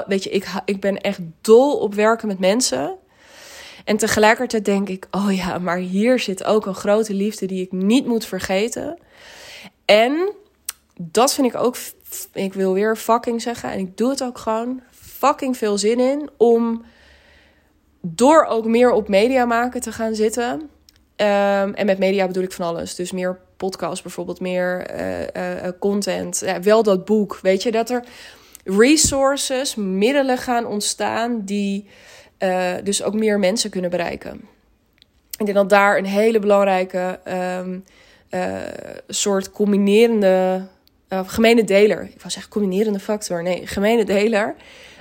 [0.07, 2.97] weet je, ik, ik ben echt dol op werken met mensen.
[3.85, 7.73] En tegelijkertijd denk ik, oh ja, maar hier zit ook een grote liefde die ik
[7.73, 8.99] niet moet vergeten.
[9.85, 10.33] En
[11.01, 11.77] dat vind ik ook,
[12.33, 16.31] ik wil weer fucking zeggen, en ik doe het ook gewoon, fucking veel zin in
[16.37, 16.85] om
[18.01, 20.71] door ook meer op media maken te gaan zitten.
[21.17, 22.95] Um, en met media bedoel ik van alles.
[22.95, 26.43] Dus meer podcasts bijvoorbeeld, meer uh, uh, content.
[26.45, 28.05] Ja, wel dat boek, weet je, dat er
[28.65, 31.89] resources, middelen gaan ontstaan die
[32.43, 34.41] uh, dus ook meer mensen kunnen bereiken.
[35.39, 37.21] Ik denk dat daar een hele belangrijke
[37.59, 37.85] um,
[38.31, 38.57] uh,
[39.09, 40.67] soort combinerende,
[41.09, 44.55] uh, gemene deler, ik was zeggen combinerende factor, nee, gemene deler,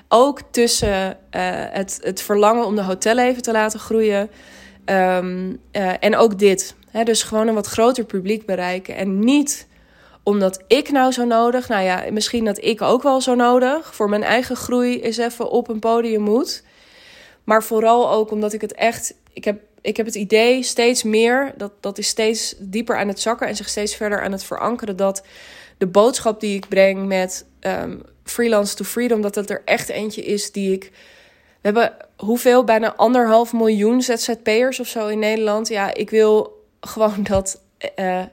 [0.08, 4.30] ook tussen het, het verlangen om de hotelleven te laten groeien
[4.86, 5.60] um,
[6.00, 6.76] en ook dit.
[7.04, 9.68] Dus gewoon een wat groter publiek bereiken en niet
[10.24, 14.10] omdat ik nou zo nodig, nou ja, misschien dat ik ook wel zo nodig voor
[14.10, 16.64] mijn eigen groei is even op een podium moet.
[17.52, 21.54] Maar vooral ook omdat ik het echt, ik heb, ik heb het idee steeds meer,
[21.58, 24.96] dat, dat is steeds dieper aan het zakken en zich steeds verder aan het verankeren,
[24.96, 25.24] dat
[25.78, 30.24] de boodschap die ik breng met ehm, Freelance to Freedom, dat dat er echt eentje
[30.24, 30.84] is die ik.
[30.84, 32.64] We hebben hoeveel?
[32.64, 35.68] Bijna anderhalf miljoen ZZP'ers of zo in Nederland.
[35.68, 37.62] Ja, ik wil gewoon dat
[38.00, 38.24] uh,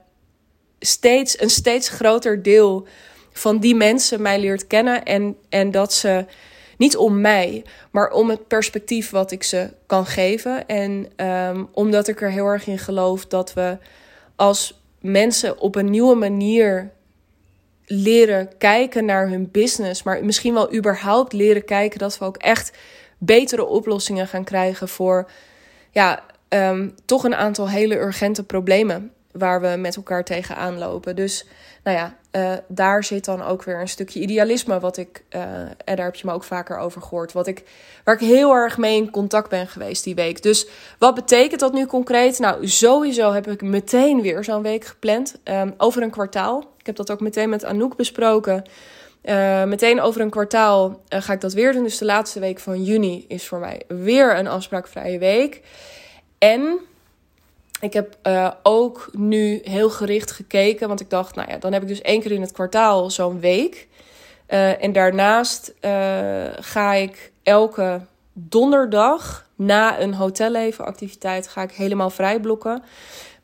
[0.80, 2.86] steeds een steeds groter deel
[3.32, 5.04] van die mensen mij leert kennen.
[5.04, 6.24] En, en dat ze
[6.78, 10.66] niet om mij, maar om het perspectief wat ik ze kan geven.
[10.66, 13.78] En um, omdat ik er heel erg in geloof dat we
[14.36, 16.90] als mensen op een nieuwe manier
[17.86, 22.76] leren kijken naar hun business, maar misschien wel überhaupt leren kijken dat we ook echt
[23.18, 25.30] betere oplossingen gaan krijgen voor
[25.90, 31.16] ja, um, toch een aantal hele urgente problemen waar we met elkaar tegenaan lopen.
[31.16, 31.46] Dus
[31.88, 35.42] nou ja, uh, daar zit dan ook weer een stukje idealisme, wat ik, uh,
[35.84, 37.64] en daar heb je me ook vaker over gehoord, wat ik,
[38.04, 40.42] waar ik heel erg mee in contact ben geweest die week.
[40.42, 40.66] Dus
[40.98, 42.38] wat betekent dat nu concreet?
[42.38, 46.58] Nou, sowieso heb ik meteen weer zo'n week gepland, um, over een kwartaal.
[46.78, 48.64] Ik heb dat ook meteen met Anouk besproken.
[49.24, 51.82] Uh, meteen over een kwartaal ga ik dat weer doen.
[51.82, 55.62] Dus de laatste week van juni is voor mij weer een afspraakvrije week.
[56.38, 56.80] En
[57.80, 61.82] ik heb uh, ook nu heel gericht gekeken, want ik dacht, nou ja, dan heb
[61.82, 63.88] ik dus één keer in het kwartaal zo'n week.
[64.48, 65.90] Uh, en daarnaast uh,
[66.58, 68.00] ga ik elke
[68.32, 72.82] donderdag na een hotellevenactiviteit ga ik helemaal vrij blokken.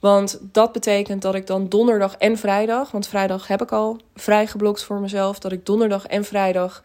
[0.00, 4.46] Want dat betekent dat ik dan donderdag en vrijdag, want vrijdag heb ik al vrij
[4.46, 6.82] geblokt voor mezelf, dat ik donderdag en vrijdag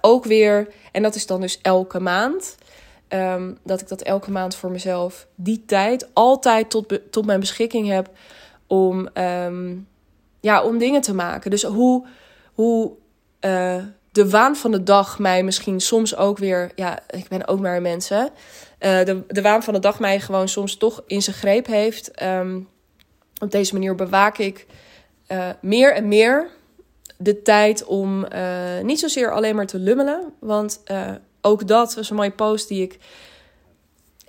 [0.00, 2.56] ook weer, en dat is dan dus elke maand,
[3.14, 7.88] Um, dat ik dat elke maand voor mezelf die tijd altijd tot, tot mijn beschikking
[7.88, 8.10] heb
[8.66, 9.88] om, um,
[10.40, 11.50] ja, om dingen te maken.
[11.50, 12.06] Dus hoe,
[12.52, 12.92] hoe
[13.40, 13.76] uh,
[14.12, 17.76] de waan van de dag mij misschien soms ook weer, ja, ik ben ook maar
[17.76, 18.22] een mens, hè?
[18.22, 18.28] Uh,
[19.04, 22.22] de, de waan van de dag mij gewoon soms toch in zijn greep heeft.
[22.22, 22.68] Um,
[23.40, 24.66] op deze manier bewaak ik
[25.28, 26.48] uh, meer en meer
[27.16, 28.26] de tijd om
[28.82, 30.32] niet zozeer alleen maar te lummelen.
[30.40, 30.82] Want
[31.48, 32.98] ook dat was een mooie post die ik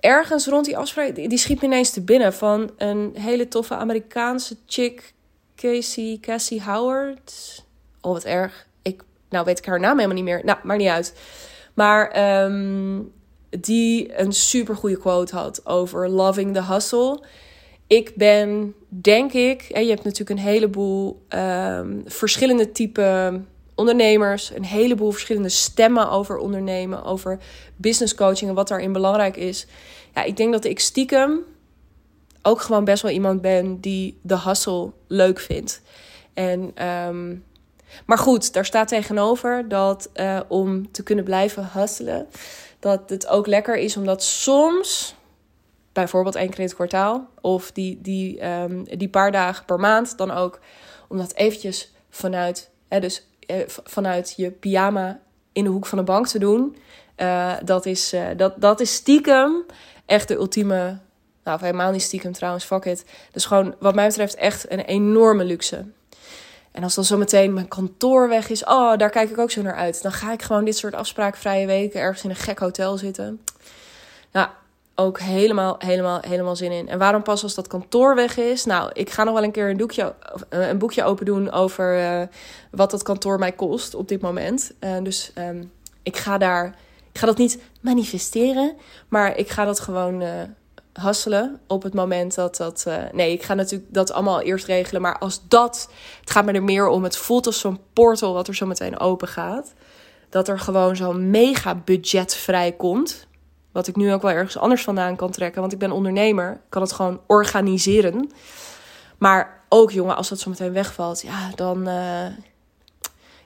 [0.00, 4.56] ergens rond die afspraak, die, schiet me ineens te binnen van een hele toffe Amerikaanse
[4.66, 5.12] chick,
[5.56, 7.64] Casey, Cassie Howard.
[8.00, 8.66] Oh, wat erg.
[8.82, 10.44] Ik, nou weet ik haar naam helemaal niet meer.
[10.44, 11.14] Nou, maakt niet uit.
[11.74, 13.12] Maar um,
[13.60, 17.20] die een super goede quote had over loving the hustle.
[17.86, 23.48] Ik ben, denk ik, en je hebt natuurlijk een heleboel um, verschillende typen
[23.80, 27.38] ondernemers, een heleboel verschillende stemmen over ondernemen, over
[27.76, 29.66] business coaching en wat daarin belangrijk is.
[30.14, 31.44] Ja, ik denk dat ik stiekem
[32.42, 35.82] ook gewoon best wel iemand ben die de hustle leuk vindt.
[36.34, 37.44] En, um,
[38.06, 42.26] maar goed, daar staat tegenover dat uh, om te kunnen blijven hustelen,
[42.78, 45.14] dat het ook lekker is omdat soms,
[45.92, 50.18] bijvoorbeeld één keer in het kwartaal, of die, die, um, die paar dagen per maand
[50.18, 50.60] dan ook,
[51.08, 53.29] om dat eventjes vanuit, hè, dus eh,
[53.66, 55.20] vanuit je pyjama
[55.52, 56.76] in de hoek van de bank te doen.
[57.16, 59.64] Uh, dat, is, uh, dat, dat is stiekem
[60.06, 60.98] echt de ultieme.
[61.44, 63.04] Nou, of helemaal niet stiekem trouwens, fuck it.
[63.32, 65.84] Dus gewoon, wat mij betreft, echt een enorme luxe.
[66.72, 69.74] En als dan zometeen mijn kantoor weg is, oh, daar kijk ik ook zo naar
[69.74, 70.02] uit.
[70.02, 73.40] Dan ga ik gewoon dit soort afspraakvrije weken ergens in een gek hotel zitten.
[74.30, 74.54] Ja,
[75.00, 76.88] ook helemaal, helemaal, helemaal zin in.
[76.88, 78.64] En waarom pas als dat kantoor weg is?
[78.64, 80.14] Nou, ik ga nog wel een keer een, doekje,
[80.48, 82.26] eh, een boekje open doen over uh,
[82.70, 84.72] wat dat kantoor mij kost op dit moment.
[84.80, 86.66] Uh, dus um, ik ga daar,
[87.12, 88.76] ik ga dat niet manifesteren,
[89.08, 90.22] maar ik ga dat gewoon
[90.92, 92.86] hasselen op het moment dat dat.
[93.12, 95.02] nee, ik ga natuurlijk dat allemaal eerst regelen.
[95.02, 97.04] Maar als dat, het gaat me er meer om.
[97.04, 99.72] Het voelt als zo'n portal wat er zo meteen open gaat.
[100.28, 103.28] Dat er gewoon zo'n mega budget vrijkomt
[103.72, 105.60] wat ik nu ook wel ergens anders vandaan kan trekken.
[105.60, 106.52] Want ik ben ondernemer.
[106.52, 108.30] Ik kan het gewoon organiseren.
[109.18, 111.88] Maar ook, jongen, als dat zo meteen wegvalt, ja, dan.
[111.88, 112.26] Uh,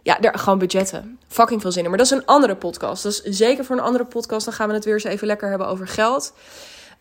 [0.02, 1.18] ja, er, gewoon budgetten.
[1.28, 1.88] Fucking veel zin in.
[1.88, 3.04] Maar dat is een andere podcast.
[3.04, 4.44] Is zeker voor een andere podcast.
[4.44, 6.32] Dan gaan we het weer eens even lekker hebben over geld.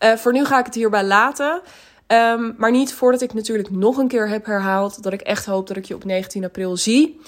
[0.00, 1.60] Uh, voor nu ga ik het hierbij laten.
[2.06, 5.66] Um, maar niet voordat ik natuurlijk nog een keer heb herhaald dat ik echt hoop
[5.66, 7.20] dat ik je op 19 april zie.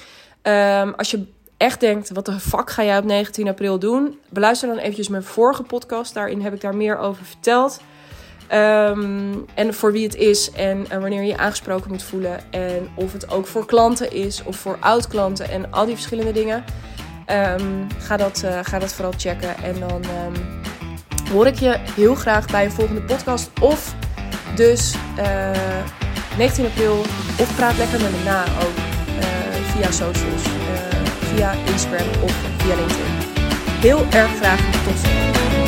[0.43, 1.27] Um, als je
[1.57, 4.19] echt denkt, wat de fuck ga jij op 19 april doen?
[4.29, 6.15] Beluister dan eventjes mijn vorige podcast.
[6.15, 7.81] Daarin heb ik daar meer over verteld.
[8.53, 12.53] Um, en voor wie het is en, wanneer je je aangesproken moet voelen.
[12.53, 16.65] En of het ook voor klanten is of voor oud-klanten en al die verschillende dingen.
[17.61, 19.57] Um, ga, dat, uh, ga dat vooral checken.
[19.63, 20.63] En dan um,
[21.33, 23.51] hoor ik je heel graag bij een volgende podcast.
[23.61, 23.95] Of
[24.55, 25.51] dus uh,
[26.39, 26.99] 19 april.
[27.41, 28.77] Of praat lekker met me na ook
[29.19, 29.25] uh,
[29.71, 30.43] via socials.
[31.37, 32.33] Via Instagram of
[32.65, 33.13] via LinkedIn.
[33.81, 35.66] Heel erg graag tot ziens.